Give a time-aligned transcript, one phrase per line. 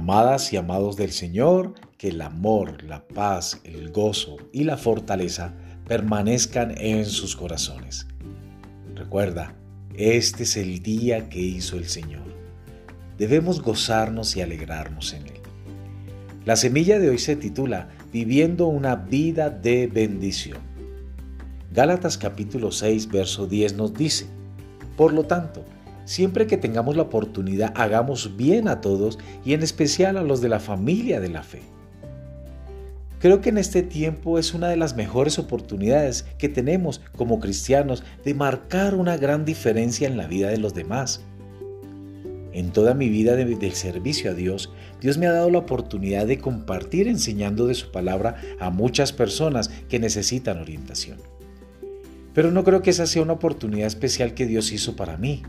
[0.00, 5.52] Amadas y amados del Señor, que el amor, la paz, el gozo y la fortaleza
[5.86, 8.06] permanezcan en sus corazones.
[8.94, 9.54] Recuerda,
[9.92, 12.24] este es el día que hizo el Señor.
[13.18, 15.40] Debemos gozarnos y alegrarnos en él.
[16.46, 20.60] La semilla de hoy se titula Viviendo una vida de bendición.
[21.74, 24.24] Gálatas capítulo 6, verso 10 nos dice,
[24.96, 25.62] Por lo tanto,
[26.10, 30.48] siempre que tengamos la oportunidad, hagamos bien a todos y en especial a los de
[30.48, 31.62] la familia de la fe.
[33.20, 38.02] Creo que en este tiempo es una de las mejores oportunidades que tenemos como cristianos
[38.24, 41.20] de marcar una gran diferencia en la vida de los demás.
[42.52, 46.40] En toda mi vida del servicio a Dios, Dios me ha dado la oportunidad de
[46.40, 51.18] compartir enseñando de su palabra a muchas personas que necesitan orientación.
[52.34, 55.44] Pero no creo que esa sea una oportunidad especial que Dios hizo para mí.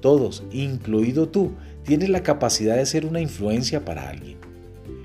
[0.00, 1.52] Todos, incluido tú,
[1.84, 4.38] tienes la capacidad de ser una influencia para alguien.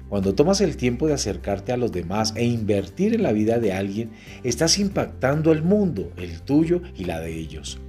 [0.09, 3.73] Cuando tomas el tiempo de acercarte a los demás e invertir en la vida de
[3.73, 4.11] alguien,
[4.43, 7.79] estás impactando el mundo, el tuyo y la de ellos.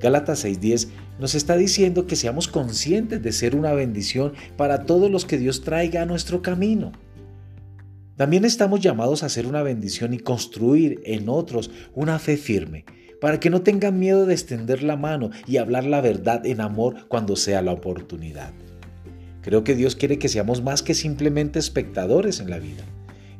[0.00, 0.88] Gálatas 6:10
[1.20, 5.62] nos está diciendo que seamos conscientes de ser una bendición para todos los que Dios
[5.62, 6.92] traiga a nuestro camino.
[8.22, 12.84] También estamos llamados a ser una bendición y construir en otros una fe firme,
[13.20, 17.08] para que no tengan miedo de extender la mano y hablar la verdad en amor
[17.08, 18.52] cuando sea la oportunidad.
[19.40, 22.84] Creo que Dios quiere que seamos más que simplemente espectadores en la vida.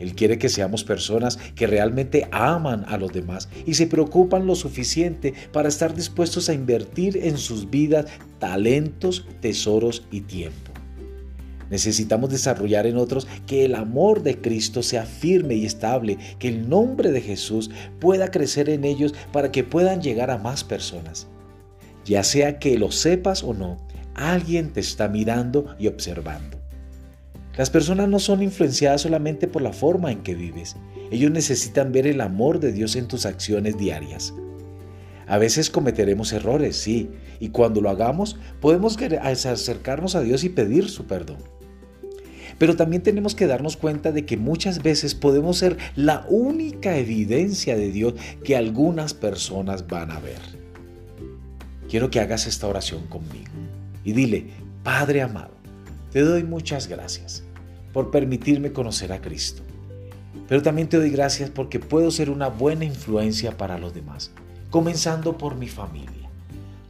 [0.01, 4.57] Él quiere que seamos personas que realmente aman a los demás y se preocupan lo
[4.57, 8.07] suficiente para estar dispuestos a invertir en sus vidas
[8.41, 10.72] talentos, tesoros y tiempo.
[11.73, 16.69] Necesitamos desarrollar en otros que el amor de Cristo sea firme y estable, que el
[16.69, 21.27] nombre de Jesús pueda crecer en ellos para que puedan llegar a más personas.
[22.05, 23.79] Ya sea que lo sepas o no,
[24.15, 26.59] Alguien te está mirando y observando.
[27.57, 30.77] Las personas no son influenciadas solamente por la forma en que vives.
[31.11, 34.35] Ellos necesitan ver el amor de Dios en tus acciones diarias.
[35.27, 37.11] A veces cometeremos errores, sí,
[37.41, 41.39] y cuando lo hagamos podemos acercarnos a Dios y pedir su perdón.
[42.63, 47.75] Pero también tenemos que darnos cuenta de que muchas veces podemos ser la única evidencia
[47.75, 48.15] de Dios
[48.45, 50.39] que algunas personas van a ver.
[51.91, 53.51] Quiero que hagas esta oración conmigo
[54.05, 54.51] y dile,
[54.85, 55.51] Padre amado,
[56.13, 57.43] te doy muchas gracias
[57.93, 59.65] por permitirme conocer a Cristo.
[60.47, 64.31] Pero también te doy gracias porque puedo ser una buena influencia para los demás,
[64.71, 66.31] comenzando por mi familia.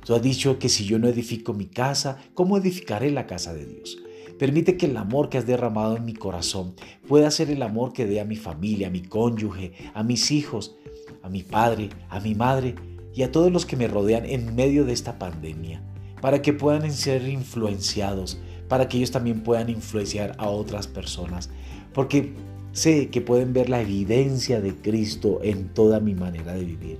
[0.05, 3.65] Tú has dicho que si yo no edifico mi casa, ¿cómo edificaré la casa de
[3.65, 3.97] Dios?
[4.43, 6.75] Permite que el amor que has derramado en mi corazón
[7.07, 10.75] pueda ser el amor que dé a mi familia, a mi cónyuge, a mis hijos,
[11.23, 12.75] a mi padre, a mi madre
[13.15, 15.81] y a todos los que me rodean en medio de esta pandemia
[16.21, 21.49] para que puedan ser influenciados, para que ellos también puedan influenciar a otras personas,
[21.95, 22.35] porque
[22.73, 26.99] sé que pueden ver la evidencia de Cristo en toda mi manera de vivir.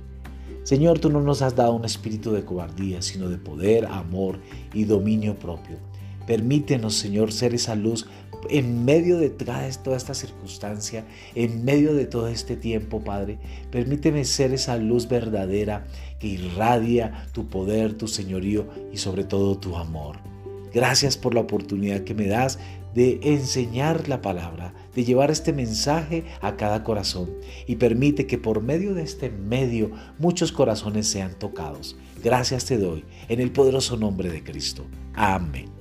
[0.63, 4.39] Señor, tú no nos has dado un espíritu de cobardía, sino de poder, amor
[4.73, 5.75] y dominio propio.
[6.27, 8.07] Permítenos, Señor, ser esa luz
[8.49, 13.39] en medio de toda esta circunstancia, en medio de todo este tiempo, Padre.
[13.71, 15.85] Permíteme ser esa luz verdadera
[16.19, 20.17] que irradia tu poder, tu señorío y sobre todo tu amor.
[20.73, 22.59] Gracias por la oportunidad que me das
[22.95, 27.31] de enseñar la palabra, de llevar este mensaje a cada corazón
[27.67, 31.95] y permite que por medio de este medio muchos corazones sean tocados.
[32.23, 34.85] Gracias te doy en el poderoso nombre de Cristo.
[35.13, 35.72] Amén.